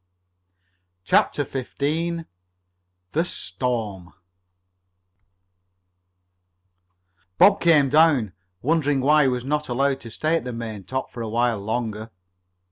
[1.03, 1.75] CHAPTER XV
[3.11, 4.13] THE STORM
[7.37, 8.33] Bob came down,
[8.63, 12.09] wondering why he was not allowed to stay at the maintop for a while longer.